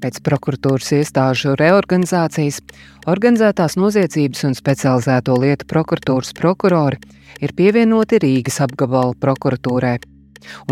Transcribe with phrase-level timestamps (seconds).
[0.00, 2.62] Pēc prokuratūras iestāžu reorganizācijas
[3.10, 6.96] organizētās noziedzības un specializēto lietu prokuratūras prokurori
[7.44, 9.98] ir pievienoti Rīgas apgabala prokuratūrai,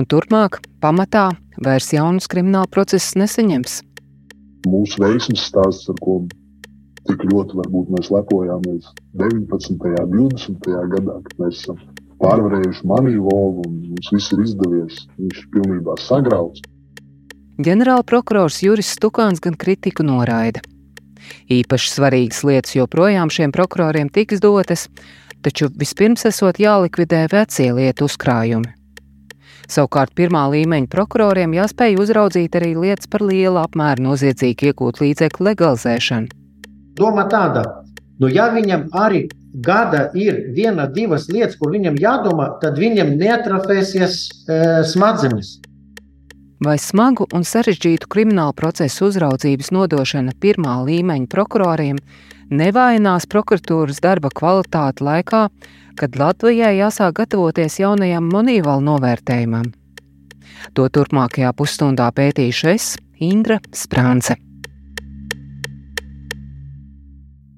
[0.00, 1.26] un turpmāk pamatā
[1.60, 3.82] vairs jaunus kriminālu procesus nesaņems.
[4.68, 6.22] Mūsu veiksmes stāsts, ar ko
[7.08, 8.88] tik ļoti varbūt mēs lepojāmies
[9.20, 9.92] 19.
[10.08, 10.72] un 20.
[10.96, 11.84] gadā, kad mēs esam
[12.24, 16.64] pārvarējuši manīvu logu un mums viss ir izdevies, viņš ir pilnībā sagrauts.
[17.58, 20.60] Ģenerālprokurors Juris Stukāns gan kritiku noraida.
[21.50, 24.84] Īpaši svarīgas lietas joprojām šiem prokuroriem tiks dotas,
[25.42, 28.70] taču vispirms esot jālikvidē vecie lietu uzkrājumi.
[29.66, 36.30] Savukārt pirmā līmeņa prokuroriem jāspēj uzraudzīt arī lietas par lielu apmēru noziedzīgi iegūt līdzekļu legalizēšanu.
[36.94, 37.66] Doma tāda,
[38.22, 39.26] nu ja viņam arī
[39.66, 45.56] gada ir viena, divas lietas, kur viņam jādomā, tad viņam neatrafēsies e, smadzenes
[46.64, 52.00] vai smagu un sarežģītu kriminālu procesu uzraudzības nodošana pirmā līmeņa prokuroriem
[52.50, 55.48] nevainās prokuratūras darba kvalitāti laikā,
[55.98, 59.70] kad Latvijai jāsāk gatavoties jaunajam monīvalu novērtējumam.
[60.74, 64.38] To turpmākajā pusstundā pētīšu es, Indra Sprānce.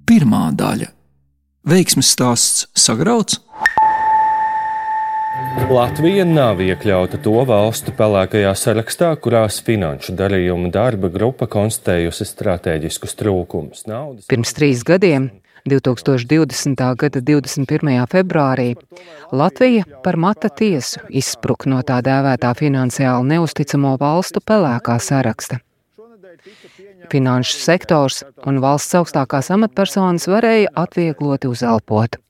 [0.09, 0.89] Pirmā daļa-
[1.71, 3.39] veiksmes stāsts sagrauts
[5.51, 13.83] Latvija nav iekļauta to valstu pelēkajā sarakstā, kurās finanšu darījuma darba grupa konstatējusi strateģiskus trūkumus.
[13.91, 14.29] Naudas...
[14.31, 15.27] Pirms trīs gadiem
[15.67, 16.85] 2020.
[17.03, 17.91] gada 21.
[18.15, 18.69] februārī
[19.35, 25.59] Latvija par mata tiesu izspruka no tā dēvētā finansiāli neusticamo valstu pelēkā saraksta.
[27.11, 32.21] Finanšu sektors un valsts augstākās amatpersonas varēja atviegloti uzelpot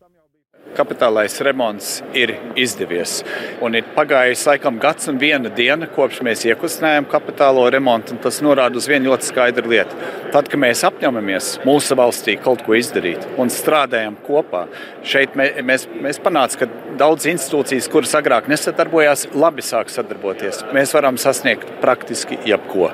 [0.76, 3.20] kapitālais remonts ir izdevies.
[3.64, 8.16] Un ir pagājis laikam gads un viena diena, kopš mēs iekustinājām kapitālo remontu.
[8.22, 9.98] Tas norāda uz vienu ļoti skaidru lietu.
[10.34, 14.66] Tad, kad mēs apņemamies mūsu valstī kaut ko izdarīt un strādājam kopā,
[15.02, 20.64] šeit mēs, mēs panācām, ka daudz institūcijas, kuras agrāk nesadarbojās, labi sāk sadarboties.
[20.76, 22.90] Mēs varam sasniegt praktiski jebko.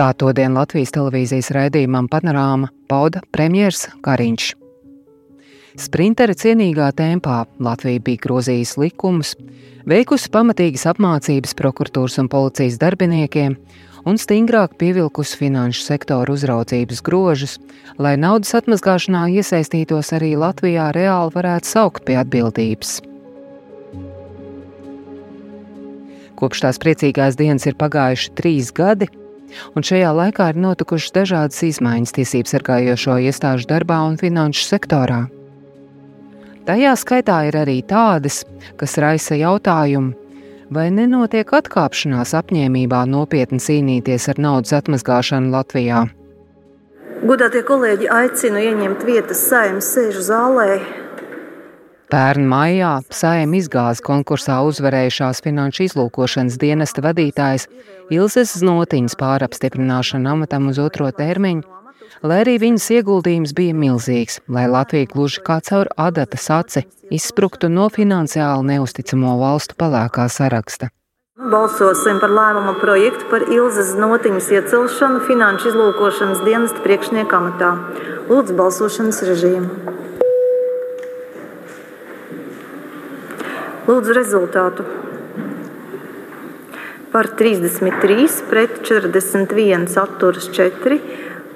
[0.00, 4.59] Tā to dienu Latvijas televīzijas raidījumam Panorāma pauda premjerministrs Kariņš.
[5.78, 9.36] Sprintera cienīgā tempā Latvija bija grozījusi likumus,
[9.86, 13.54] veikusi pamatīgas apmācības prokuratūras un policijas darbiniekiem
[14.08, 17.58] un stingrāk pievilkusi finanšu sektoru uzraudzības grožus,
[18.00, 22.98] lai naudas atmazgāšanā iesaistītos arī Latvijā reāli varētu saukt pie atbildības.
[26.40, 29.10] Kopš tās priecīgās dienas ir pagājuši trīs gadi,
[29.76, 35.26] un šajā laikā ir notikušas dažādas izmaiņas tiesību sargājošo iestāžu darbā un finanšu sektorā.
[36.68, 38.42] Tajā skaitā ir arī tādas,
[38.76, 40.12] kas raisa jautājumu,
[40.70, 46.04] vai nenotiek atkāpšanās apņēmībā nopietni cīnīties ar naudas atmazgāšanu Latvijā.
[47.24, 50.68] Godātie kolēģi, aicinu ieņemt vietas saimnes sēžu zālē.
[52.10, 57.68] Pērn maijā saimē izgāza konkursā uzvarējušās finanšu izlūkošanas dienesta vadītājs
[58.10, 61.79] Ilzes Znotiņas pārapstiprināšanu amatam uz otro termiņu
[62.22, 67.88] lai arī viņas ieguldījums bija milzīgs, lai Latvija gluži kā caur adatas aci izspruktu no
[67.92, 70.90] finansiāli neusticamo valstu palēkā saraksta.
[71.40, 77.70] Balsosim par lēmumu projektu par Ilzas notiņas iecelšanu finanšu izlūkošanas dienesta priekšnieka amatā.
[78.28, 79.96] Lūdzu, balsošanas režīmu.
[83.88, 84.84] Lūdzu, rezultātu.
[87.10, 91.00] Par 33, pret 41, atturas 4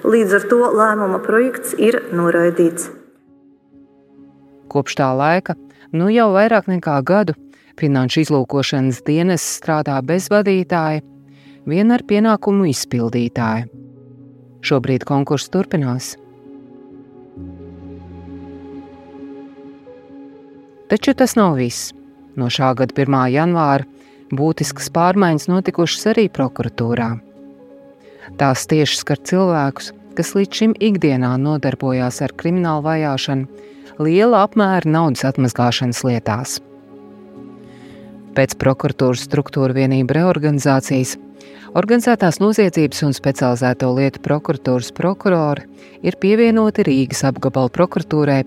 [0.05, 2.91] Līdz ar to lēmuma projekts ir noraidīts.
[4.69, 5.55] Kopš tā laika,
[5.97, 7.37] nu jau vairāk nekā gadu,
[7.75, 11.03] Finanšu izlūkošanas dienas strādā bez vadītāja,
[11.67, 13.67] vien ar pienākumu izpildītāju.
[14.65, 16.13] Šobrīd konkurss turpinās.
[20.89, 21.91] Taču tas nav viss.
[22.39, 23.19] No šā gada 1.
[23.35, 23.87] janvāra
[24.35, 27.11] būtiskas pārmaiņas notikušas arī prokuratūrā.
[28.41, 33.49] Tās tieši skar cilvēkus, kas līdz šim ikdienā nodarbojās ar kriminālu vajāšanu,
[34.03, 36.59] liela apmēra naudas atmazgāšanas lietās.
[38.35, 41.15] Pēc prokuratūras struktūra vienību reorganizācijas
[41.75, 45.65] Organizētās noziedzības un specializēto lietu prokuratūras prokurori
[46.07, 48.45] ir pievienoti Rīgas apgabala prokuratūrai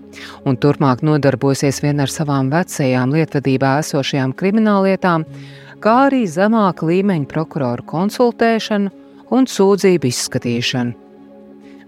[0.48, 5.26] un turpmāk nodarbosies vien ar savām vecajām lietvedībā esošajām krimināllietām,
[5.84, 8.94] kā arī zemāka līmeņa prokuroru konsultēšanu
[9.34, 10.94] un sūdzību izskatīšanu.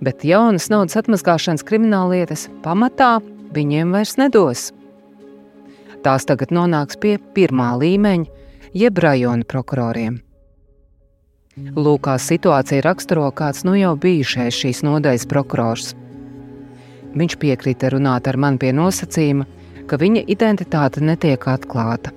[0.01, 3.19] Bet jaunas naudas atmazgāšanas krimināllietas pamatā
[3.53, 4.71] viņiem vairs nedos.
[6.01, 8.41] Tās tagad nonāks pie pirmā līmeņa,
[8.73, 10.21] jeb rajona prokuroriem.
[11.77, 15.91] Lūkā situācija raksturo kāds nu jau bijušais šīs nodaļas prokurors.
[17.11, 19.45] Viņš piekrita runāt ar mani pie nosacījuma,
[19.91, 22.15] ka viņa identitāte netiek atklāta.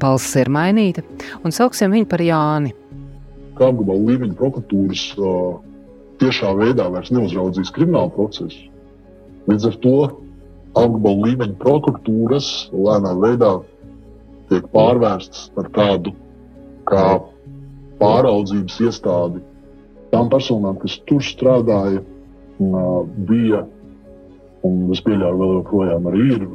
[0.00, 1.02] Balss ir mainīta,
[1.44, 2.72] un sauksim viņu par Jāni.
[3.60, 5.58] Kā apgabala līmeņa prokuratūras uh,
[6.22, 8.70] tiešā veidā vairs neuzraudzīs kriminālu procesu.
[9.50, 9.96] Līdz ar to
[10.80, 13.52] apgabala līmeņa prokuratūras lēnā veidā
[14.50, 16.14] tiek pārvērstas par tādu
[16.88, 17.04] kā
[18.00, 19.44] pāraudzības iestādi
[20.10, 22.02] tām personām, kas tur strādāja,
[23.28, 23.62] bija
[24.66, 26.48] un es pieļauju, vēl joprojām ir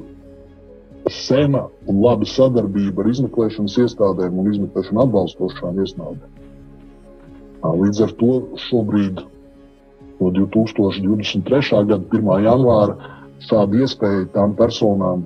[1.14, 6.45] sena un laba sadarbība ar izmeklēšanas iestādēm un izmeklēšanu atbalstošām iestādēm.
[7.74, 8.32] Līdz ar to
[8.68, 9.22] šobrīd,
[10.20, 11.86] no 2023.
[11.90, 12.30] gada 1.
[12.46, 12.98] janvāra,
[13.46, 15.26] šāda iespēja tām personām,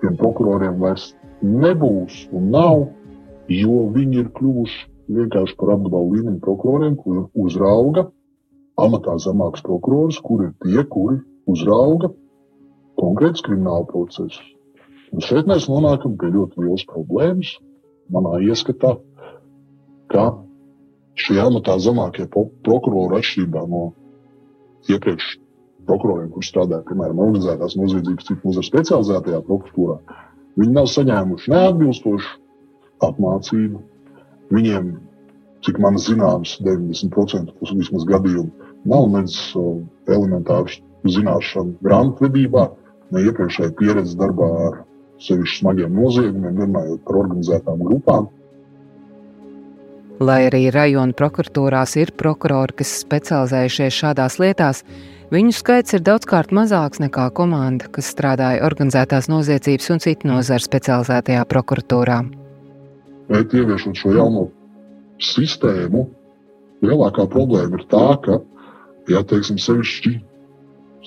[0.00, 1.10] tiem prokuroriem vairs
[1.42, 2.86] nebūs un nav,
[3.50, 8.06] jo viņi ir kļuvuši vienkārši par apgabalu līmeņa prokuroriem, kur uzrauga
[8.80, 11.20] amatā zemāks prokurors, kur ir tie, kuri
[11.50, 12.12] uzrauga
[13.00, 14.40] konkrētus kriminālu procesus.
[15.10, 17.56] Un šeit mēs nonākam pie ļoti lielas problēmas.
[18.10, 18.96] Manā ieskatā,
[20.10, 20.24] ka
[21.20, 23.84] šie amatā zemākie prokurori atšķirībā no
[24.90, 25.36] iepriekš
[25.88, 29.96] prokuroriem, kurš strādāja piemēram organizētās noziedzības citu nozaru specializētajā prokuratūrā,
[30.60, 32.34] viņi nav saņēmuši neatbilstošu
[33.06, 33.80] apmācību.
[34.50, 34.90] Viņiem,
[35.66, 39.36] cik man zināms, 90% vismaz gadījumu nav nedz
[40.10, 42.66] elementārs zināšanu grāmatvedībā,
[43.14, 44.80] ne iepriekšēja pieredze darbā ar
[45.20, 48.28] sevišķi smagiem noziegumiem, runājot par organizētām grupām.
[50.20, 54.82] Lai arī rajona prokuratūrās ir prokurori, kas specializējušies šādās lietās,
[55.32, 61.46] viņu skaits ir daudzkārt mazāks nekā komanda, kas strādāja organizētās noziedzības un citu nozaru specializētajā
[61.48, 62.18] prokuratūrā.
[63.32, 64.44] Bet ieviešot šo jauno
[65.24, 66.04] sistēmu,
[66.84, 68.42] lielākā problēma ir tā, ka,
[69.08, 70.14] ja teiksim, sevišķi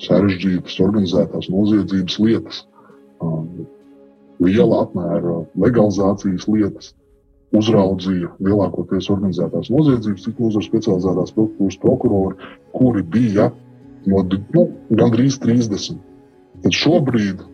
[0.08, 2.64] sarežģītas organizētās noziedzības lietas,
[4.42, 6.90] liela apmēra legalizācijas lietas,
[7.54, 13.50] uzraudzīja lielākoties organizētās noziedzības, cik nozara specializētās prokuratūras prokurori, kuri bija
[14.10, 14.22] no
[14.54, 14.66] nu,
[15.00, 16.00] gandrīz 30.
[16.64, 17.44] Tad šobrīd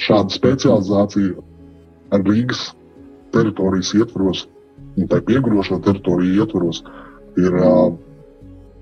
[0.00, 1.46] šāda specializācija
[2.14, 2.70] ar Rīgas
[3.34, 4.44] teritorijas ietvaros,
[4.98, 6.82] un tā piegurošo teritoriju ietvaros,
[7.38, 7.56] ir,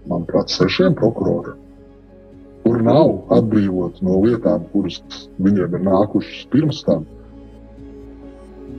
[0.09, 1.59] manuprāt, sešiem prokuroriem
[2.69, 4.99] kuri nav atbrīvoti no lietām, kuras
[5.41, 7.07] viņiem ir nākušas pirms tam.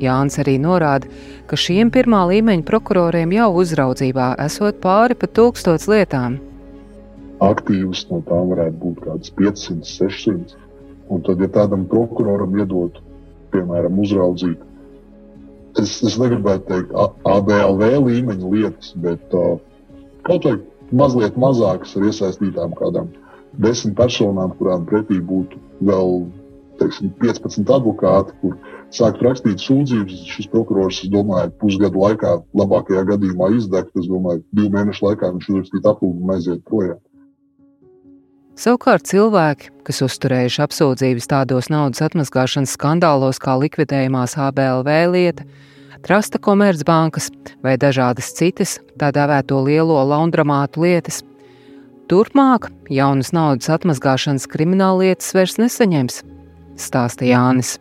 [0.04, 1.10] Jānis arī norāda,
[1.50, 6.40] ka šiem pirmā līmeņa prokuroriem jau uzraudzībā esot pāri pa tūkstots lietām.
[7.44, 10.58] Aktīvas no tām varētu būt kaut kādas 500, 600.
[11.10, 13.00] Un tad, ja tādam prokuroram iedot,
[13.54, 14.60] piemēram, uzraudzīt,
[15.82, 16.94] es, es negribētu teikt
[17.26, 19.56] ABLV līmeņa lietas, bet uh,
[20.28, 20.60] kaut vai
[20.92, 23.10] mazliet mazākas ar iesaistītām kādām
[23.64, 26.22] desmit personām, kurām pretī būtu vēl
[26.80, 28.56] teiksim, 15 advokāti, kur
[28.96, 30.24] sākt rakstīt sūdzības.
[30.34, 33.94] Šis prokurors, es domāju, pusgadu laikā, labākajā gadījumā izdegt.
[34.00, 37.00] Es domāju, divu mēnešu laikā viņš uzrakstīt aplūgumu un aiziet projām.
[38.60, 45.48] Savukārt cilvēki, kas uzturējuši apsūdzības tādos naudas atmazgāšanas skandālos kā likvidējumās ABLV lieta,
[46.00, 47.26] Trasta komercbankas
[47.60, 51.18] vai dažādas citas tā dēvēto lielo laundramātu lietas,
[52.10, 56.24] Turpmāk jaunas naudas atmazgāšanas krimināllietas vairs nesaņems,
[56.82, 57.78] stāsta Jānis.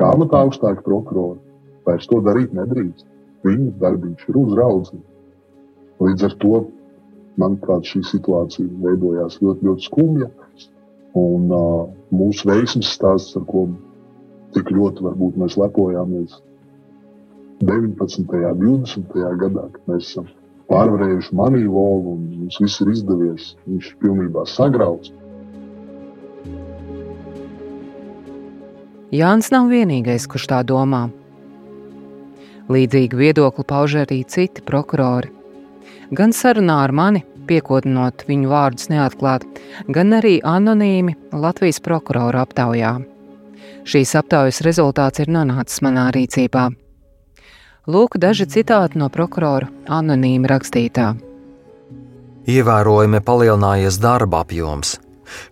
[0.00, 1.40] Kā amatā augstāka prokurora
[1.86, 3.06] vairs to darīt nedrīkst.
[3.46, 5.08] Viņas darbības ir uzraudzīta.
[6.02, 6.60] Līdz ar to,
[7.42, 10.28] manuprāt, šī situācija veidojās ļoti, ļoti skumja.
[11.18, 13.66] Un uh, mūsu veiksmes stāsts, ar ko
[14.56, 16.38] tik ļoti varbūt mēs lepojāmies
[17.62, 18.32] 19.
[18.32, 19.18] un 20.
[19.38, 20.30] gadā, kad mēs esam
[20.72, 23.52] pārvarējuši maniju volu un mums viss ir izdevies.
[23.68, 25.12] Viņš ir pilnībā sagrauts.
[29.12, 31.02] Jānis nav vienīgais, kurš tā domā.
[32.72, 35.28] Līdzīgu viedokli pauž arī citi prokurori.
[36.16, 39.44] Gan sarunā ar mani, piekodinot viņu vārdus neatklāt,
[39.92, 42.94] gan arī anonīmi Latvijas prokuroru aptaujā.
[43.84, 46.70] Šīs aptaujas rezultāts ir nonācis manā rīcībā.
[47.92, 51.12] Lūk, daži citāti no prokurora anonīmi rakstītā.
[52.48, 54.96] Ievērojami palielinājies darba apjoms.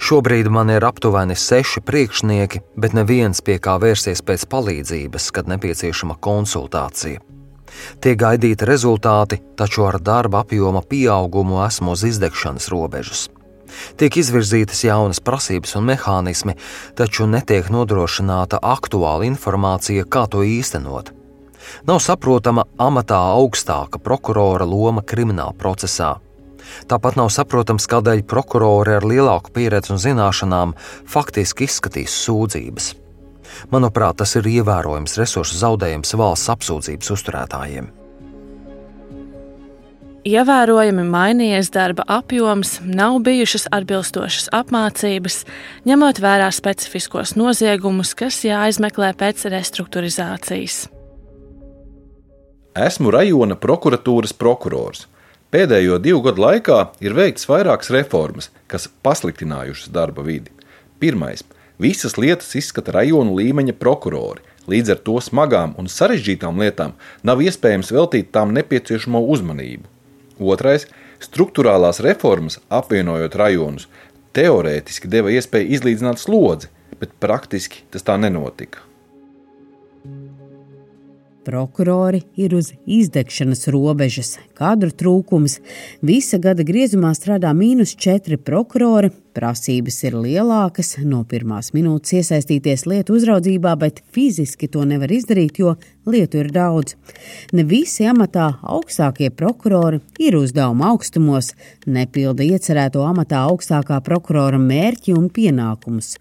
[0.00, 6.18] Šobrīd man ir aptuveni seši priekšnieki, bet neviens pie kā vērsties pēc palīdzības, kad nepieciešama
[6.20, 7.20] konsultācija.
[8.02, 13.28] Tiek gaidīti rezultāti, taču ar darba apjoma pieaugumu esmu uz izdegšanas robežas.
[13.96, 16.56] Tiek izvirzītas jaunas prasības un mehānismi,
[16.98, 21.12] taču netiek nodrošināta aktuāla informācija, kā to īstenot.
[21.86, 26.16] Nav saprotama amatā augstāka prokurora loma krimināla procesā.
[26.90, 30.74] Tāpat nav saprotams, kādēļ prokurori ar lielāku pieredzi un zināšanām
[31.08, 32.92] faktiski izskatīs sūdzības.
[33.70, 37.90] Manuprāt, tas ir ievērojams resursu zaudējums valsts apsūdzības uzturētājiem.
[40.20, 45.38] Ievērojami mainījies darba apjoms, nav bijušas atbilstošas apmācības,
[45.88, 50.82] ņemot vērā specifiskos noziegumus, kas jāizmeklē pēc restruktūrizācijas.
[52.76, 55.06] Esmu rajona prokuratūras prokurors.
[55.50, 60.52] Pēdējo divu gadu laikā ir veikts vairākas reformas, kas pasliktinājušas darba vidi.
[61.02, 61.42] Pirmais-
[61.84, 64.44] visas lietas izskata rajonu līmeņa prokurori.
[64.70, 66.92] Līdz ar to smagām un sarežģītām lietām
[67.24, 69.90] nav iespējams veltīt tām nepieciešamo uzmanību.
[70.38, 70.86] Otrais-
[71.26, 73.88] struktūrālās reformas, apvienojot rajonus,
[74.32, 76.68] teorētiski deva iespēju izlīdzināt slodzi,
[77.00, 78.89] bet praktiski tas tā nenotika.
[81.50, 85.56] Prokurori ir uz izdegšanas robežas, kadru trūkums.
[86.06, 93.14] Visa gada griezumā strādā mīnus četri prokurori, Prasības ir lielākas, no pirmās minūtes iesaistīties lietu
[93.14, 95.76] uzraudzībā, bet fiziski to nevar izdarīt, jo
[96.10, 96.96] lietu ir daudz.
[97.54, 101.52] Ne visi amatā augstākie prokurori ir uzdevuma augstumos,
[101.86, 106.16] nepilda iecerēto amatā augstākā prokurora mērķi un pienākumus.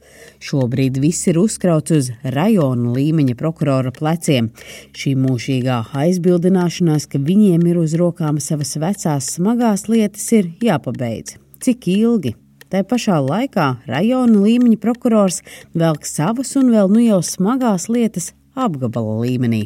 [0.45, 4.51] Šobrīd viss ir uzkrauts uz rajona līmeņa prokurora pleciem.
[4.93, 11.39] Šī mūžīgā aizbildināšanās, ka viņiem ir uz rokām savas vecās smagās lietas, ir jāpabeidz.
[11.59, 12.35] Cik ilgi?
[12.69, 15.39] Tā pašā laikā rajona līmeņa prokurors
[15.73, 19.63] velk savas un vēl nu jau smagās lietas apgabala līmenī.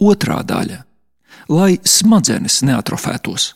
[0.00, 0.82] Otra daļa-
[1.56, 3.54] lai smadzenes neatrofētos.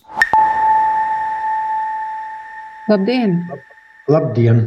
[2.89, 3.37] Labdien!
[4.09, 4.65] Labdien!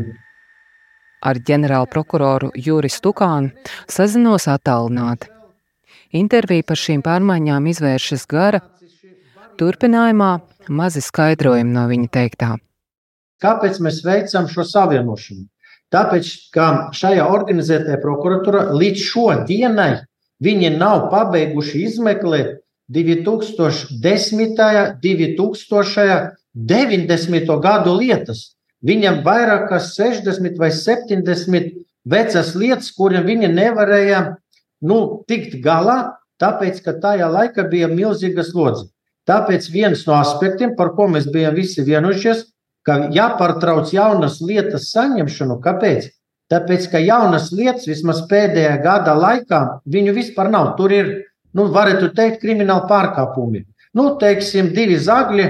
[1.22, 3.50] Ar ģenerālu prokuroru Juris Tukānu
[3.90, 5.34] sazinos attālināti.
[6.14, 8.62] Intervija par šīm pārmaiņām izvēršas gara.
[9.58, 10.32] Turpinājumā
[10.70, 12.50] mazi skaidrojumi no viņa teiktā.
[13.42, 15.48] Kāpēc mēs veicam šo savienošanu?
[15.94, 16.66] Tāpēc, ka
[16.98, 19.92] šajā organizētajā prokuratūrā līdz šodienai
[20.44, 22.60] viņi nav pabeiguši izmeklēt
[22.94, 24.58] 2010.
[26.58, 27.60] 2090.
[27.62, 28.40] gadu lietas.
[28.86, 31.74] Viņam vairāk kā 60 vai 70
[32.06, 34.22] vecas lietas, kuriem viņi nevarēja
[34.86, 38.90] nu, tikt galā, tāpēc, ka tajā laikā bija milzīga slodze.
[39.28, 42.46] Tāpēc viens no aspektiem, par ko mēs bijām visi vienojušies,
[42.88, 45.60] ka jāpārtrauc jaunas lietas saņemšanu.
[45.64, 46.08] Kāpēc?
[46.48, 49.60] Tāpēc, ka jaunas lietas vismaz pēdējā gada laikā
[49.92, 50.78] viņu vispār nav.
[50.78, 51.10] Tur ir,
[51.52, 53.66] nu, varētu teikt, krimināli pārkāpumi.
[54.00, 55.50] Nu, teiksim, divi zagļi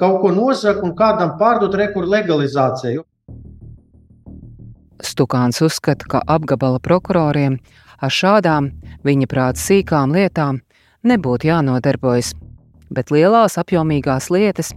[0.00, 3.04] kaut ko nosaka un kādam pārdot rekursu legalizāciju.
[5.04, 7.60] Stukāns uzskata, ka apgabala prokuroriem
[8.00, 8.72] ar šādām,
[9.04, 10.62] viņa prāta sīkām lietām
[11.06, 12.32] nebūtu jānodarbojas,
[12.90, 14.72] bet lielās apjomīgās lietas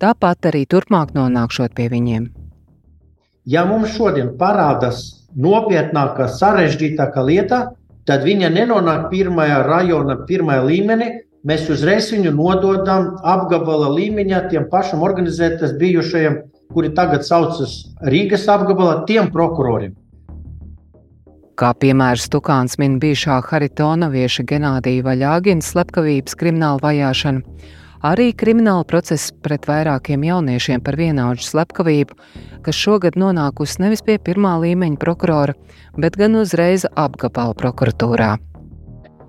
[0.00, 2.28] tāpat arī turpmāk nonākšot pie viņiem.
[3.48, 7.60] Ja mums šodien parādās nopietnāka, sarežģītāka lieta,
[8.08, 11.10] tad viņa nenonāk pirmajā rajona, pirmajā līmenī.
[11.46, 16.36] Mēs uzreiz viņu nododam apgabala līmeņā tiem pašiem organizētas bijušajiem,
[16.74, 19.94] kuri tagad saucas Rīgas apgabala, tiem prokuroriem.
[21.60, 27.42] Kā piemērs Tukāns min bijušā Haritonavieša Genādija Vaļāgina slepkavības krimināla vajāšanu,
[28.08, 32.16] arī krimināla process pret vairākiem jauniešiem par vienaudžu slepkavību,
[32.64, 35.58] kas šogad nonākusi nevis pie pirmā līmeņa prokurora,
[36.00, 38.30] bet gan uzreiz apgabala prokuratūrā.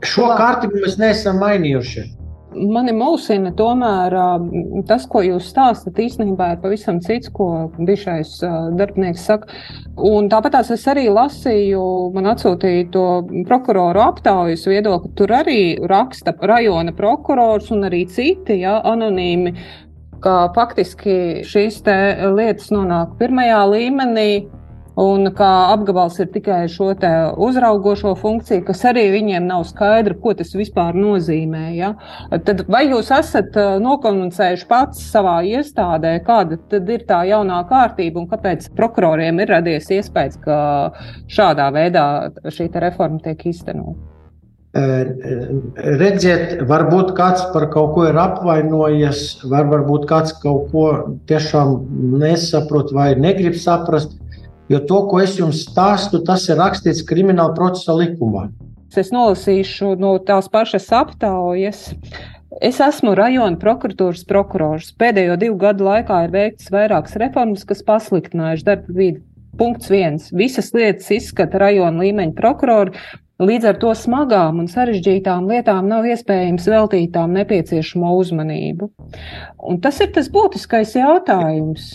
[0.08, 2.08] Šo kārtību mēs neesam mainījuši.
[2.52, 4.14] Mani mulsina tomēr
[4.90, 8.34] tas, ko jūs stāstat, īstenībā ir pavisam cits, ko bijušais
[8.80, 9.48] darbinieks saka.
[9.96, 11.84] Un tāpat es arī lasīju,
[12.16, 13.06] man atsūtīja to
[13.48, 15.14] prokuroru aptaujas viedokli.
[15.16, 19.56] Tur arī raksta rajona prokurors un arī citi ja, anonīmi,
[20.22, 21.82] ka faktiski šīs
[22.36, 24.30] lietas nonāk pirmajā līmenī
[25.00, 26.90] Un kā apgabals ir tikai šo
[27.46, 31.64] uzraugošo funkciju, kas arī viņiem nav skaidra, ko tas vispār nozīmē.
[31.78, 31.94] Ja?
[32.32, 38.68] Tad vai jūs esat nokomunicējuši pats savā iestādē, kāda ir tā jaunā kārtība un kāpēc
[38.76, 40.58] prokuroriem ir radies iespējas, ka
[41.32, 42.08] šādā veidā
[42.52, 44.12] šī reforma tiek īstenota?
[44.72, 50.86] Redziet, varbūt kāds par kaut ko ir apvainojies, var, varbūt kāds kaut ko
[51.28, 51.74] tiešām
[52.22, 54.16] nesaprot vai negrib saprast.
[54.72, 58.48] Jo to, ko es jums stāstu, tas ir rakstīts krimināla procesa likumā.
[58.96, 61.90] Es nolasīšu no tās pašas aptaujas.
[62.62, 64.92] Es esmu rajona prokuratūras prokurors.
[65.00, 69.24] Pēdējo divu gadu laikā ir veikts vairākas reformas, kas pasliktinājuši darba vidi.
[69.60, 70.30] Punkts viens.
[70.36, 72.96] Visas lietas izskata rajona līmeņa prokurori,
[73.42, 78.92] Līdz ar to smagām un sarežģītām lietām nav iespējams veltīt tām nepieciešamo uzmanību.
[79.66, 81.88] Un tas ir tas būtiskais jautājums.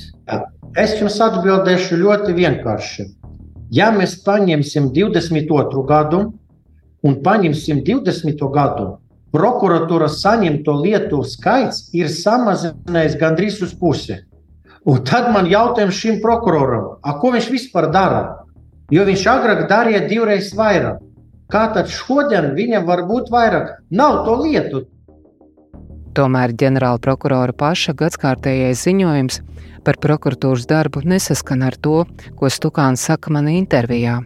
[0.76, 3.06] Es jums atbildēšu ļoti vienkārši.
[3.74, 5.82] Ja mēs paņemsim 22.
[5.86, 6.20] gadu
[7.06, 8.42] un paņemsim 20.
[8.54, 8.86] gadu,
[9.34, 14.18] prokuratūras saņemto lietu skaits ir samazinājies gandrīz uz pusi.
[14.86, 18.22] Un tad man jautājums šim prokuroram, ko viņš vispār dara?
[18.90, 21.00] Jo viņš agrāk darīja divreiz vairāk.
[21.50, 23.80] Kā tad šodien viņam var būt vairāk?
[23.90, 24.84] Nav to lietu.
[26.16, 29.34] Tomēr ģenerāla prokurora paša gadskārtējais ziņojums
[29.84, 32.08] par prokuratūras darbu nesaskan ar to,
[32.38, 34.24] ko Stukāns saka manā intervijā.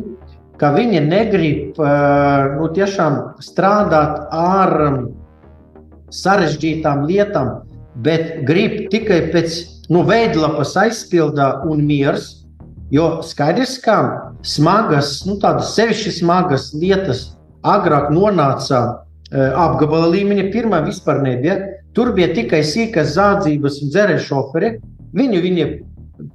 [0.61, 4.75] ka viņi negrib nu, tiešām strādāt ar
[6.15, 7.65] sarežģītām lietām,
[8.05, 9.57] bet grib tikai pēc
[9.91, 12.45] nu, veidlapas aizpildā un miers.
[12.93, 13.97] Jo skaidrs, ka
[14.45, 17.31] smagas, nu, tādas sevišķi smagas lietas
[17.65, 18.83] agrāk nonāca
[19.33, 20.51] apgabala līmeņa.
[20.53, 21.57] Pirmā vispār nebija.
[21.95, 24.71] Tur bija tikai sīkas zādzības un dzērēju šoferi.
[25.15, 25.67] Viņu viņi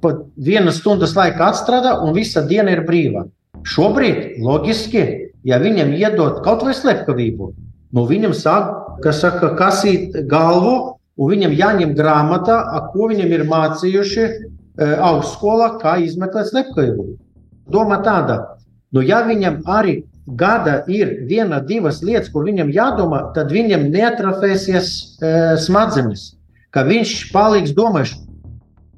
[0.01, 3.25] pat vienas stundas laikā atstrādā un visa diena ir brīva.
[3.67, 5.03] Šobrīd, loģiski,
[5.45, 7.51] ja viņam iedod kaut vai slepkavību,
[7.93, 8.71] nu viņam sāk,
[9.03, 12.57] kas saka, kasīt galvu, un viņam jāņem grāmatā,
[12.93, 14.31] ko viņam ir mācījuši e,
[15.09, 17.07] augstskolā, kā izmeklēt slepkavību.
[17.71, 18.39] Doma tāda,
[18.95, 20.01] nu ja viņam arī
[20.37, 26.31] gada ir viena, divas lietas, kur viņam jādomā, tad viņam neatrafēsies e, smadzenes,
[26.71, 28.17] ka viņš paliks domāšs.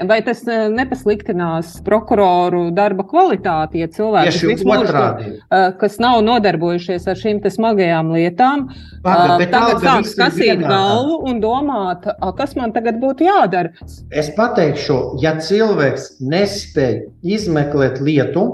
[0.02, 7.20] Vai tas e, nepasliktinās prokuroru darba kvalitāti, ja cilvēki mūžu, e, kas nav nodarbojušies ar
[7.20, 8.66] šīm smagajām lietām,
[9.06, 13.70] Paga, e, tagad sāk skasīt galvu un domāt, kas man tagad būtu jādara?
[14.10, 18.48] Es pateikšu, ja cilvēks nespēj izmeklēt lietu,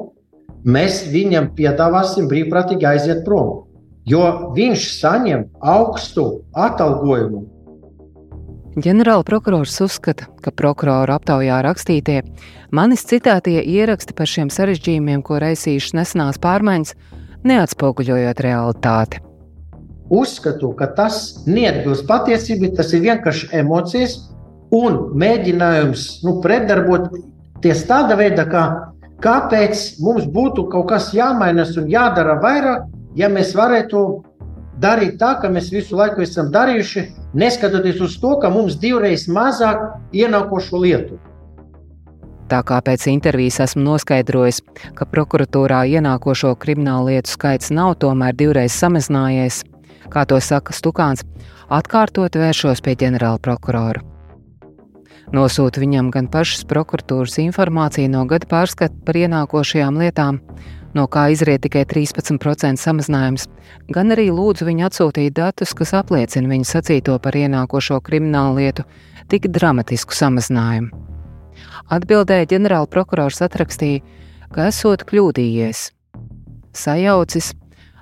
[0.67, 3.63] mēs viņam piedāvāsim brīvprātīgi aiziet prom.
[4.09, 7.45] Jo viņš saņem augstu atalgojumu.
[8.79, 12.21] Ģenerāla prokurors uzskata, ka prokurora aptaujā rakstītie
[12.71, 16.95] manis citētie ieraksti par šiem sarežģījumiem, ko raisījušas nesenās pārmaiņas,
[17.49, 19.23] neatspoguļojot realitāti.
[20.09, 24.15] Uzskatu, ka tas neatbilst patiesībai, tas ir vienkārši emocijas
[24.73, 28.63] un mēģinājums nu, pretdarboties tādā veidā, kā
[29.19, 32.85] Kāpēc mums būtu kaut kas jāmainās un jādara vairāk,
[33.19, 34.03] ja mēs varētu
[34.79, 39.81] darīt tā, kā mēs visu laiku esam darījuši, neskatoties uz to, ka mums divreiz mazāk
[40.15, 41.19] ienākošu lietu?
[42.49, 44.63] Tā kā pēc intervijas esmu noskaidrojis,
[44.97, 49.61] ka prokuratūrā ienākošo kriminālu lietu skaits nav tomēr divreiz samazinājies,
[50.09, 51.25] kā to saka Stukāns,
[51.69, 54.01] atkārtot vēršos pie ģenerāla prokurora
[55.35, 60.39] nosūta viņam gan pašas prokuratūras informāciju no gada pārskata par ienākošajām lietām,
[60.97, 63.47] no kā izriet tikai 13% samazinājums,
[63.93, 68.85] gan arī lūdzu viņu atsūtīt datus, kas apliecina viņa sacīto par ienākošo kriminālu lietu
[69.29, 70.91] tik dramatisku samazinājumu.
[71.89, 74.03] Atbildēja ģenerāla prokurors atrakstīja,
[74.53, 75.89] ka esot kļūdījies,
[76.73, 77.53] sajaucis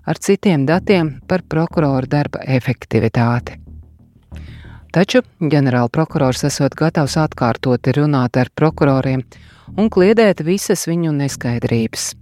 [0.08, 3.60] ar citiem datiem par prokurora darba efektivitāti.
[4.96, 9.26] Taču ģenerāla prokurors esot gatavs atkārtoti runāt ar prokuroriem
[9.76, 12.14] un kliedēt visas viņu neskaidrības.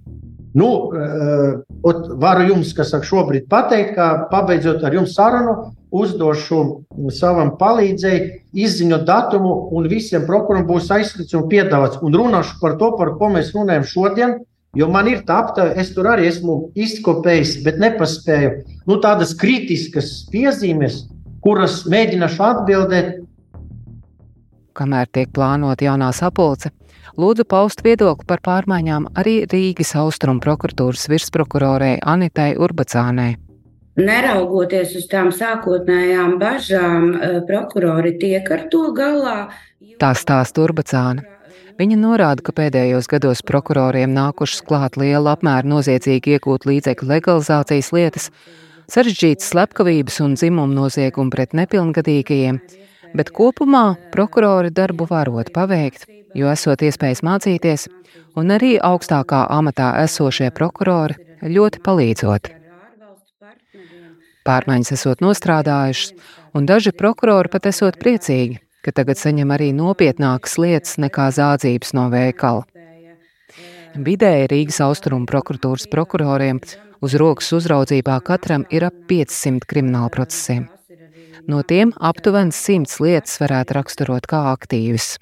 [0.56, 5.56] Nu, uh, varu jums, kas saka, šobrīd pateikt, ka pabeidzot ar jums sarunu,
[5.96, 6.60] uzdošu
[7.12, 8.30] savam palīdzēji,
[8.65, 12.00] izziņot datumu, un visiem prokuroriem būs aizskrits un piedāvāts.
[12.00, 14.38] Un runāšu par to, par ko mēs runājam šodien,
[14.80, 18.56] jo man ir tā aptaujā, es tur arī esmu izkopējis, bet nepaspēju.
[18.88, 21.04] Nu, tādas kritiskas piezīmes,
[21.44, 23.13] kuras mēģināšu atbildēt.
[24.76, 26.72] Kamēr tiek plānota jaunā sapulce,
[27.19, 33.36] lūdzu paust viedokli par pārmaiņām arī Rīgas austrumu prokuratūras virsprokurorei Anitai Urbacānei.
[33.95, 39.49] Neraugoties uz tām sākotnējām bažām, eh, prokurori tiek ar to galā.
[39.99, 41.23] Tā stāsta Urbacāna.
[41.80, 48.30] Viņa norāda, ka pēdējos gados prokuroriem nākušas klāt liela apmēra noziedzīgi iegūt līdzekļu legalizācijas lietas,
[48.88, 52.62] sarežģītas slepkavības un dzimumu noziegumu pret nepilngadīgajiem,
[53.15, 56.04] Bet kopumā prokurori darbu varot paveikt,
[56.36, 57.88] jo esot iespējas mācīties,
[58.36, 62.52] un arī augstākā amatā esošie prokurori ļoti palīdzot.
[64.45, 66.13] Pārmaiņas esot nostrādājušas,
[66.54, 72.10] un daži prokurori pat esot priecīgi, ka tagad saņem arī nopietnākas lietas nekā zādzības no
[72.13, 72.67] veikala.
[73.95, 76.60] Vidēji Rīgas austrumu prokuratūras prokuroriem
[77.06, 80.67] uz rokas uzraudzībā katram ir ap 500 krimināla procesiem.
[81.48, 85.15] No tiem aptuveni 100 lietas varētu raksturot kā aktīvas.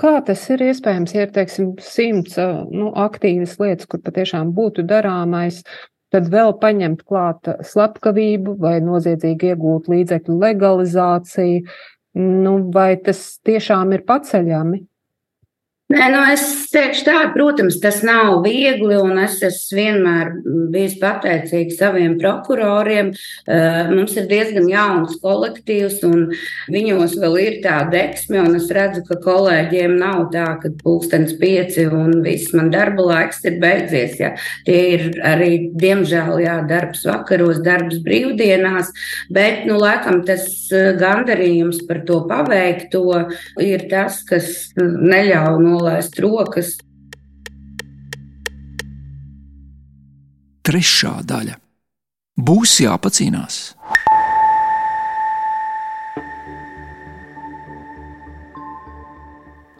[0.00, 2.38] Kā tas ir iespējams, ja ir teiksim, simts
[2.72, 5.60] nu, aktīvas lietas, kur patiešām būtu darāmais,
[6.12, 11.66] tad vēl paņemt klāt slepkavību vai noziedzīgi iegūt līdzekļu legalizāciju,
[12.20, 14.80] nu, vai tas tiešām ir paceļami?
[15.92, 20.28] Nē, nu es teikšu tā, protams, tas nav viegli, un es esmu vienmēr
[20.72, 23.10] bijis pateicīgs saviem prokuroriem.
[23.12, 26.30] Eh, mums ir diezgan jauns kolektīvs, un
[26.72, 31.84] viņos vēl ir tā deksme, un es redzu, ka kolēģiem nav tā, ka pulkstens pieci
[31.90, 34.16] un viss man darba laiks ir beidzies.
[34.22, 34.32] Ja.
[34.64, 38.94] Tie ir arī, diemžēl, jā, darbs vakaros, darbs brīvdienās,
[39.34, 43.04] bet, nu, laikam tas eh, gandarījums par to paveikto
[43.60, 46.76] ir tas, kas neļauj no nolaist rokas.
[50.62, 51.58] Trešā daļa-
[52.46, 53.74] būs jāpacīnās.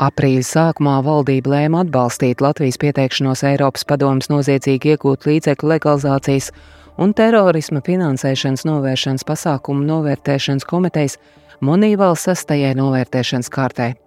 [0.03, 6.51] Aprīļa sākumā valdība lēma atbalstīt Latvijas pieteikšanos Eiropas padomus noziedzīgi iegūt līdzekļu legalizācijas
[6.99, 11.21] un terorisma finansēšanas novēršanas pasākumu novērtēšanas komitejas
[11.63, 14.02] Monīvāla sastajai novērtēšanas kārtai.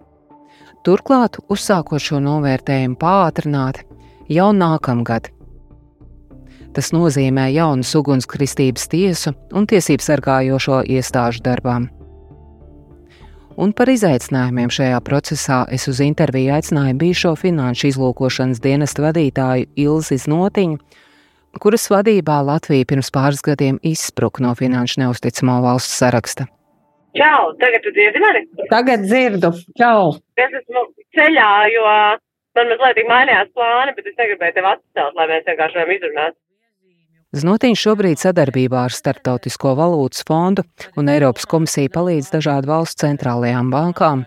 [0.84, 3.82] Turklāt, uzsākot šo novērtējumu pātrināt
[4.28, 5.30] jau nākamgad.
[6.76, 11.88] Tas nozīmē jaunas ugunskristības tiesu un tiesību sargājošo iestāžu darbām.
[13.56, 20.18] Un par izaicinājumiem šajā procesā es uz interviju aicināju bijušo finanšu izlūkošanas dienestu vadītāju Ilzi
[20.20, 20.76] Znotiņu,
[21.64, 26.50] kuras vadībā Latvija pirms pāris gadiem izspruka no finanšu neusticamo valstu saraksta.
[27.16, 28.42] Čau, tagad tu dzirdi mani?
[28.70, 29.52] Tagad dzirdu.
[29.80, 30.16] Čau.
[30.36, 30.82] Es esmu
[31.16, 31.84] ceļā, jo
[32.56, 36.36] man mazliet mainījās plāni, bet es negribēju tevi atcelt, lai mēs vienkārši varam izrunāt.
[37.36, 40.62] Znotiņš šobrīd sadarbībā ar Startautisko valūtas fondu
[40.96, 44.22] un Eiropas komisiju palīdz dažādu valstu centrālajām bankām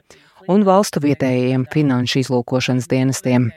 [0.51, 3.47] un valstu vietējiem finanšu izlūkošanas dienestiem.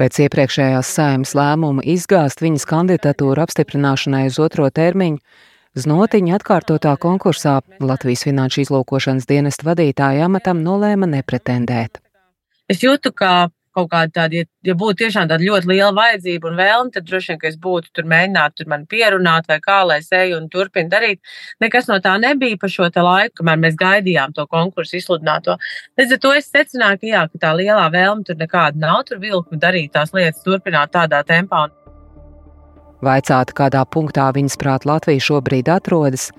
[0.00, 5.20] Pēc iepriekšējās saimas lēmuma izgāzt viņas kandidatūru apstiprināšanai uz otro termiņu,
[5.74, 11.98] Znotiņa atkārtotā konkursā Latvijas finanšu izlūkošanas dienesta vadītāja amatam nolēma nepretendēt.
[12.70, 16.60] Es jūtu, ka kaut kāda tāda, ja, ja būtu tiešām tāda ļoti liela vajadzība un
[16.60, 19.98] vēlme, tad droši vien, ka es būtu tur mēģināt tur mani pierunāt vai kā, lai
[19.98, 21.18] es eju un turpinu darīt.
[21.64, 25.58] Nekas no tā nebija pa šo laiku, kamēr mēs gaidījām to konkursu izsludināto.
[25.98, 29.18] Līdz ar to es secināju, ka jā, ka tā lielā vēlme tur nekāda nav, tur
[29.18, 31.66] vilkme darīt tās lietas, turpināt tādā tempā.
[33.04, 36.30] Vaicāta, kādā punktā viņas prāt Latvija šobrīd atrodas,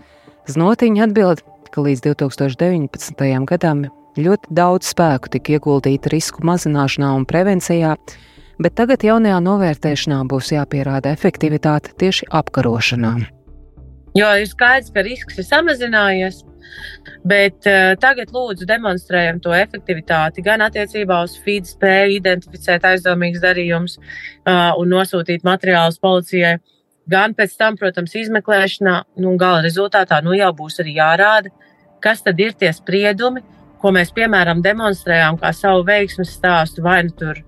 [0.46, 1.42] Znotiņa atbild,
[1.74, 3.24] ka līdz 2019.
[3.50, 7.96] gadam ļoti daudz spēku tika ieguldīta risku mazināšanā un prevencijā,
[8.62, 13.35] bet tagad jaunajā novērtēšanā būs jāpierāda efektivitāte tieši apkarošanā.
[14.16, 16.44] Jo ir skaidrs, ka risks ir samazinājies,
[17.26, 23.98] Bet uh, tagad lūdzu demonstrējam to efektivitāti gan attiecībā uz feed spēju identificēt aizdomīgus darījumus
[23.98, 26.60] uh, un nosūtīt materiālus policijai,
[27.10, 28.96] gan pēc tam, protams, izmeklēšanā.
[29.22, 31.54] Nu, gala rezultātā nu, jau būs arī jārāda,
[32.04, 33.42] kas tad ir tie spriedumi,
[33.82, 37.42] ko mēs, piemēram, demonstrējām kā savu veiksmes stāstu vai nu tur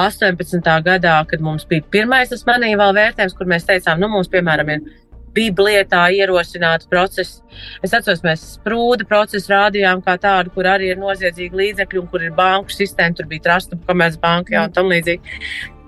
[0.00, 0.64] 18.
[0.86, 4.72] gadā, kad mums bija pirmais tas manī vēl vērtējums, kur mēs teicām, nu, mums, piemēram,
[4.72, 7.40] ir bija lietā ierosināts process.
[7.84, 12.24] Es atceros, mēs sprūda procesu rādījām kā tādu, kur arī ir noziedzīgi līdzekļi un kur
[12.24, 15.38] ir banku sistēma, tur bija trasta, komercbanka jā, un tam līdzīgi.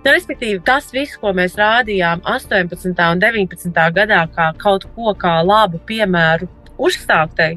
[0.02, 2.90] Nu, respektīvi, tas viss, ko mēs rādījām 18.
[2.90, 3.82] un 19.
[3.98, 6.48] gadā, kā kaut ko kā labu piemēru
[6.82, 7.52] uzsāktai,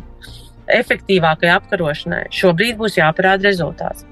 [0.76, 4.06] efektīvākai apkarošanai, šobrīd būs jāparāda rezultāts.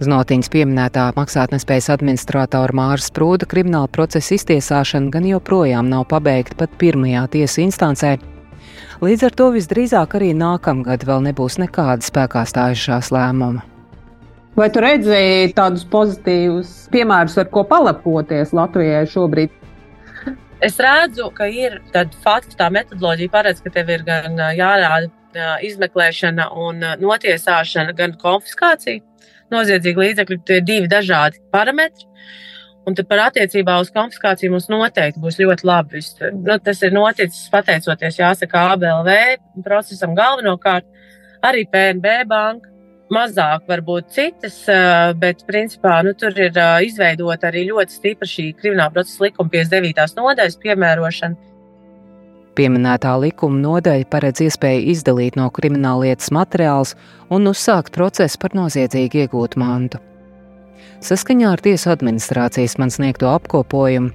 [0.00, 7.26] Znotiņas pieminētā maksātnespējas administratora Māra Sprūda krimināla procesa iztiesāšana gan joprojām nav pabeigta pat pirmajā
[7.34, 8.14] tiesas instancē.
[9.04, 13.66] Līdz ar to visdrīzāk arī nākamgad vēl nebūs nekāda spēkā stājušās lēmuma.
[14.56, 19.52] Vai tu redzēji tādus pozitīvus piemērus, ar ko palepoties Latvijai šobrīd?
[20.64, 26.50] Es redzu, ka ir tāda fakta, tā metodoloģija paredz, ka tev ir gan jārāda izmeklēšana
[26.56, 29.04] un notiesāšana, gan konfiskācija
[29.52, 30.38] noziedzīgu līdzekļu.
[30.46, 32.06] Tie ir divi dažādi parametri.
[32.88, 36.00] Un par attiecībā uz konfiskāciju mums noteikti būs ļoti labi.
[36.40, 39.10] Nu, tas ir noticis pateicoties, jāsaka, ABLV
[39.66, 40.88] procesam galvenokārt,
[41.44, 42.66] arī PNB banka.
[43.10, 44.56] Mazāk varbūt citas,
[45.18, 46.54] bet principā nu, tur ir
[46.86, 50.14] izveidota arī ļoti stipra šī krimināla procesa likuma 59.
[50.20, 51.49] nodaļas piemērošana.
[52.58, 56.96] Pieminētā likuma nodaļa paredz iespēju izdalīt no krimināllietas materiālus
[57.30, 60.00] un uzsākt procesu par noziedzīgi iegūtu mantu.
[61.00, 64.10] Saskaņā ar tiesu administrācijas man sniegto apkopojumu,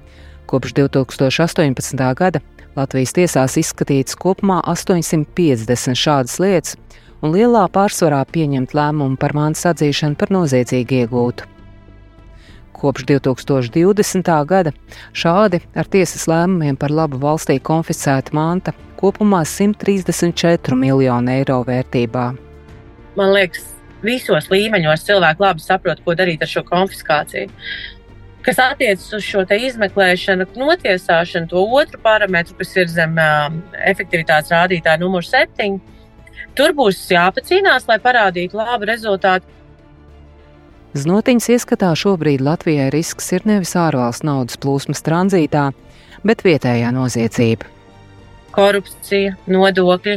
[0.46, 2.04] kopš 2018.
[2.20, 2.44] gada
[2.76, 6.76] Latvijas tiesās izskatīts kopumā 850 šādas lietas,
[7.24, 11.55] un lielā pārsvarā pieņemt lēmumu par mānas atzīšanu par noziedzīgi iegūtu.
[12.76, 14.28] Kopš 2020.
[14.44, 14.72] gada
[15.16, 22.26] šādi ar tiesas lēmumiem par labu valstī konfiscēta manta kopumā 134 miljonu eiro vērtībā.
[23.16, 23.64] Man liekas,
[24.04, 27.48] visos līmeņos cilvēki labi saprot, ko darīt ar šo konfiskāciju.
[28.46, 33.48] Kas attiecas uz šo izmeklēšanu, notiesāšanu, to otru parametru, kas ir zem uh,
[33.88, 35.80] efektivitātes rādītāja numur 7,
[36.54, 39.48] tur būs jāpacīnās, lai parādītu labu rezultātu.
[40.96, 45.66] Znotiņas ieskatā šobrīd Latvijai risks ir nevis ārvalstu naudas plūsmas tranzītā,
[46.24, 47.68] bet vietējā noziedzība.
[48.56, 50.14] Korupcija, nodokļi,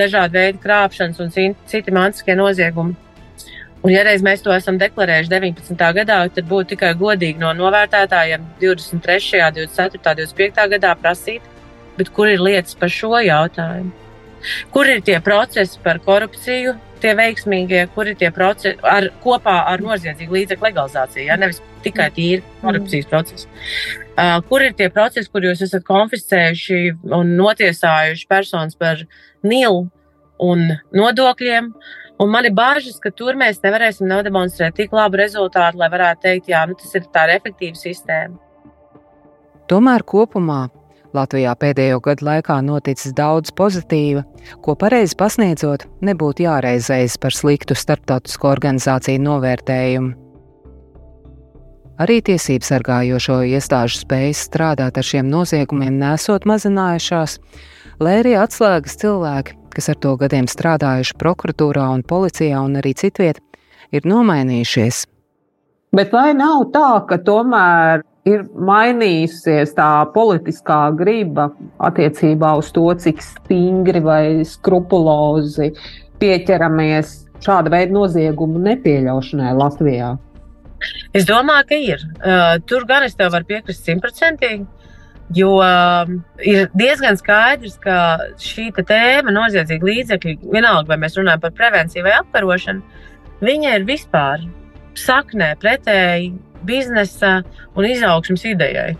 [0.00, 1.34] dažādi veidi krāpšanas un
[1.68, 2.96] citi mantiskie noziegumi.
[3.84, 5.84] Un, ja reiz mēs to esam deklarējuši 19.
[5.98, 10.64] gadā, tad būtu tikai godīgi no novērtētājiem 23., 24., 25.
[10.78, 11.44] gadā prasīt,
[12.16, 13.92] kur ir lietas par šo jautājumu.
[14.72, 19.82] Kur ir tie procesi par korupciju, tie veiksmīgie, kur ir tie procesi ar, kopā ar
[19.84, 23.50] noziedzīgu līdzekļu legalizāciju, ja nevis tikai tīri korupcijas procesi.
[24.14, 26.80] Uh, kur ir tie procesi, kur jūs esat konfiscējuši
[27.16, 29.02] un notiesājuši personas par
[29.44, 29.88] nilu
[30.42, 31.70] un nodokļiem?
[32.22, 36.52] Un man ir bažas, ka tur mēs nevarēsim nodemonstrēt tik labu rezultātu, lai varētu teikt,
[36.52, 38.38] jā, nu, tas ir tā efektīva sistēma.
[39.68, 40.68] Tomēr kopumā
[41.14, 44.24] Latvijā pēdējo gadu laikā noticis daudz pozitīva,
[44.64, 50.14] ko pareizi pasniedzot, nebūtu jāreizējas par sliktu starptautisko organizāciju novērtējumu.
[52.02, 57.36] Arī tiesību sargājošo iestāžu spējas strādāt ar šiem noziegumiem nesot mazinājušās,
[58.02, 63.38] lai arī atslēgas cilvēki, kas ar to gadiem strādājuši prokuratūrā un policijā un arī citviet,
[63.94, 65.04] ir nomainījušies.
[65.94, 71.50] Bet vai nav tā, ka tomēr ir mainījusies tā politiskā griba
[71.84, 75.72] attiecībā uz to, cik stingri vai skrupulozi
[76.22, 80.14] pieķeramies šāda veida noziegumu nepieļaušanai Latvijā?
[81.16, 82.00] Es domāju, ka ir.
[82.20, 84.64] Uh, tur gan es tev varu piekrist simtprocentīgi.
[85.34, 87.96] Jo um, ir diezgan skaidrs, ka
[88.40, 93.00] šī tēma, noziedzīga līdzekļa, vienalga vai mēs runājam par prevenciju vai apkarošanu,
[93.44, 94.44] viņa ir vispār
[95.00, 96.34] saknē pretēji
[96.66, 97.40] biznesa
[97.74, 98.94] un izaugsmas idejai.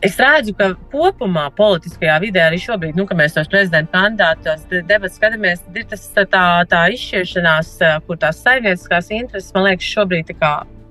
[0.00, 5.18] Es redzu, ka kopumā politiskajā vidē arī šobrīd, nu, kad mēs tos prezidenta kandidātus debatas
[5.20, 7.74] skatāmies, ir tas, tā, tā izšķiršanās,
[8.06, 10.32] kur tās saimnieciskās intereses, man liekas, šobrīd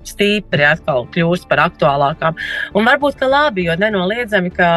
[0.06, 2.38] stipri atkal kļūst par aktuālākām.
[2.78, 4.70] Un varbūt ka labi, jo nenoliedzami, ka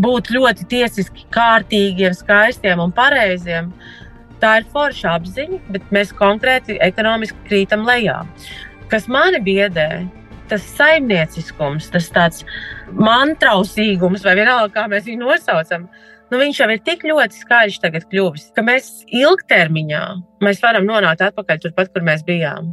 [0.00, 3.72] būt ļoti tiesiski kārtīgiem, skaistiem un pareiziem.
[4.40, 8.22] Tā ir forša apziņa, bet mēs konkrēti ekonomiski krītam lejā.
[8.92, 9.88] Kas mani biedē,
[10.50, 12.44] tas saimnieciskums, tas tāds
[12.92, 15.86] mantrausīgums, vai vienalga, kā mēs viņu nosaucam,
[16.30, 20.04] nu, viņš jau ir tik ļoti skaļš tagad kļuvis, ka mēs ilgtermiņā
[20.44, 22.72] mēs varam nonākt atpakaļ turpat, kur mēs bijām.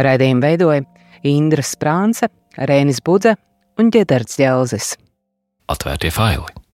[0.00, 0.86] Raidījumu veidoja
[1.28, 3.36] Indra Sprānce, Rēnis Budze
[3.80, 4.94] un Ģedards Jelzis.
[5.70, 6.59] Atvērtie faili!